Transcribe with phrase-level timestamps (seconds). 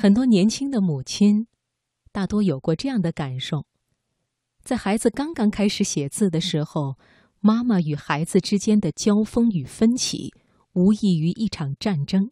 [0.00, 1.46] 很多年轻的母亲，
[2.10, 3.66] 大多有过这样的感受：
[4.62, 6.96] 在孩子刚刚开始写字的时候，
[7.40, 10.32] 妈妈与孩子之间的交锋与分歧，
[10.72, 12.30] 无异于一场战争，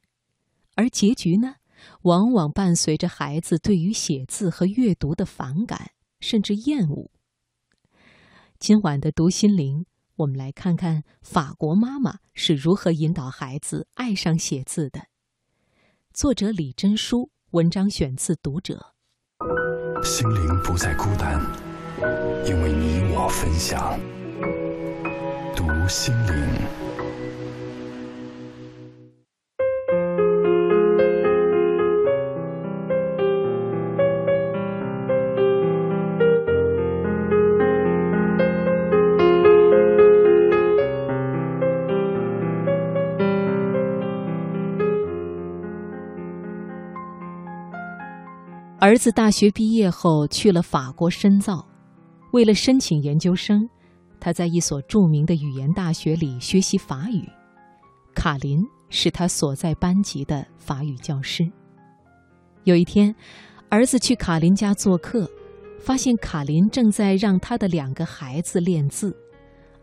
[0.76, 1.56] 而结局呢，
[2.04, 5.90] 往往伴随着孩子对于写字和阅读的反感
[6.20, 7.10] 甚至厌恶。
[8.58, 9.84] 今晚的读心灵，
[10.16, 15.08] 我们来看看法国妈妈是如何引导孩子爱上写字的。
[16.14, 17.30] 作者李真书。
[17.52, 18.92] 文章选自《读者》。
[20.06, 21.40] 心灵不再孤单，
[22.44, 23.98] 因为你我分享。
[25.56, 26.87] 读心灵。
[48.80, 51.66] 儿子大学毕业后去了法国深造，
[52.30, 53.68] 为了申请研究生，
[54.20, 57.28] 他在一所著名的语言大学里学习法语。
[58.14, 61.44] 卡林是他所在班级的法语教师。
[62.62, 63.12] 有一天，
[63.68, 65.28] 儿子去卡林家做客，
[65.80, 69.12] 发现卡林正在让他的两个孩子练字，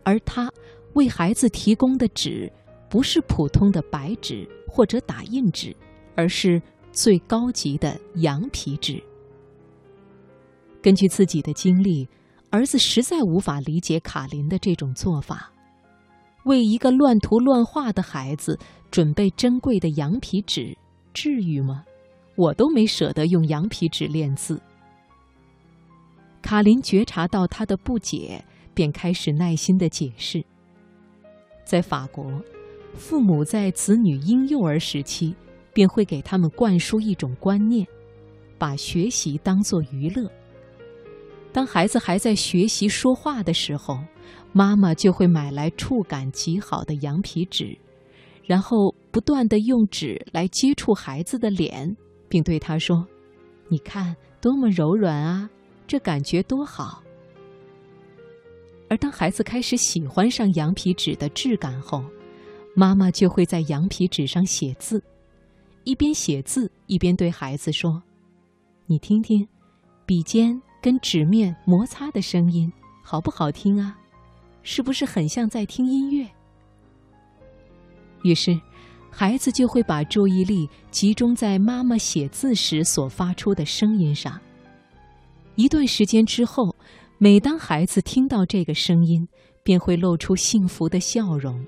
[0.04, 0.50] 而他
[0.94, 2.50] 为孩子提供的纸
[2.88, 5.76] 不是普通的白纸或者打印纸，
[6.14, 6.62] 而是。
[6.96, 9.02] 最高级的羊皮纸。
[10.80, 12.08] 根据自己的经历，
[12.48, 15.52] 儿子实在无法理解卡林的这种做法。
[16.46, 18.58] 为一个乱涂乱画的孩子
[18.90, 20.74] 准备珍贵的羊皮纸，
[21.12, 21.84] 至于吗？
[22.34, 24.58] 我都没舍得用羊皮纸练字。
[26.40, 30.42] 卡林觉察到他的不解，便开始耐心的解释。
[31.62, 32.24] 在法国，
[32.94, 35.36] 父母在子女婴幼儿时期。
[35.76, 37.86] 便会给他们灌输一种观念，
[38.56, 40.26] 把学习当作娱乐。
[41.52, 43.98] 当孩子还在学习说话的时候，
[44.52, 47.76] 妈妈就会买来触感极好的羊皮纸，
[48.46, 51.94] 然后不断的用纸来接触孩子的脸，
[52.26, 53.06] 并对他说
[53.68, 55.50] ：“你看多么柔软啊，
[55.86, 57.02] 这感觉多好。”
[58.88, 62.02] 而当孩子开始喜欢上羊皮纸的质感后，
[62.74, 65.04] 妈妈就会在羊皮纸上写字。
[65.86, 68.02] 一边写字一边对孩子说
[68.86, 69.46] ：“你听听，
[70.04, 72.70] 笔尖跟纸面摩擦的声音，
[73.04, 73.96] 好不好听啊？
[74.64, 76.28] 是不是很像在听音乐？”
[78.24, 78.60] 于是，
[79.12, 84.40] 孩子就会把注意力集中在妈妈写字时所发出的声音上。
[85.54, 86.74] 一段时间之后，
[87.16, 89.24] 每当孩子听到这个声音，
[89.62, 91.64] 便会露出幸福的笑容。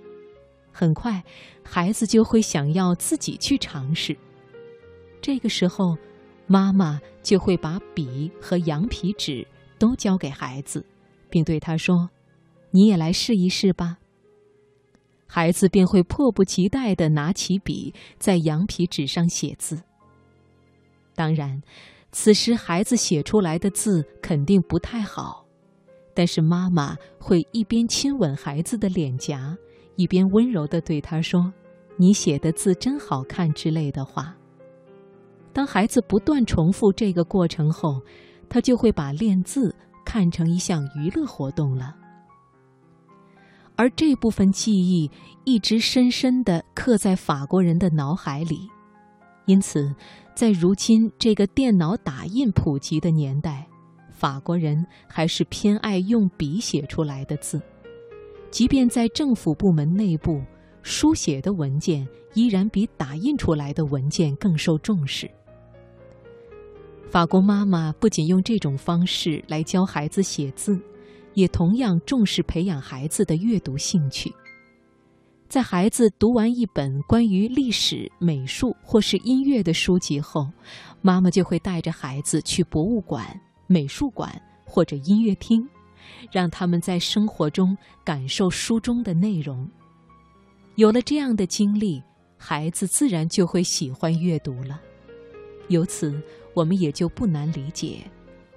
[0.78, 1.24] 很快，
[1.64, 4.16] 孩子就会想要自己去尝试。
[5.20, 5.98] 这个时候，
[6.46, 9.44] 妈妈就会把笔和羊皮纸
[9.76, 10.86] 都交给孩子，
[11.28, 12.08] 并对他说
[12.70, 13.98] ：“你也来试一试吧。”
[15.26, 19.82] 孩子便会迫不及待地拿起笔，在羊皮纸上写字。
[21.16, 21.60] 当然，
[22.12, 25.44] 此时孩子写出来的字肯定不太好，
[26.14, 29.58] 但是妈妈会一边亲吻孩子的脸颊。
[29.98, 31.52] 一边温柔地对他说
[31.98, 34.32] ：“你写的字真好看”之类的话。
[35.52, 38.00] 当孩子不断重复这个过程后，
[38.48, 41.96] 他就会把练字看成一项娱乐活动了。
[43.74, 45.10] 而这部分记忆
[45.42, 48.68] 一直深深地刻在法国人的脑海里，
[49.46, 49.92] 因此，
[50.32, 53.66] 在如今这个电脑打印普及的年代，
[54.12, 57.60] 法国人还是偏爱用笔写出来的字。
[58.50, 60.42] 即便在政府部门内部，
[60.82, 65.30] 书写的文件依然比打印出来的文件更受重视。
[67.08, 70.78] 法国妈妈不仅用这种方式来教孩子写字，
[71.34, 74.32] 也同样重视培养孩子的阅读兴趣。
[75.48, 80.46] 在孩子读完一本关于历史、美术或是音乐的书籍后，
[81.00, 83.24] 妈妈就会带着孩子去博物馆、
[83.66, 84.30] 美术馆
[84.66, 85.66] 或者音乐厅。
[86.30, 89.68] 让他们在生活中感受书中的内容。
[90.76, 92.02] 有了这样的经历，
[92.36, 94.80] 孩子自然就会喜欢阅读了。
[95.68, 96.20] 由此，
[96.54, 97.98] 我们也就不难理解，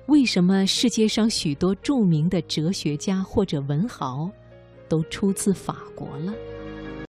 [0.07, 4.29] 为什么世界上许多著名的哲学家或者文豪，
[4.87, 6.33] 都出自法国了。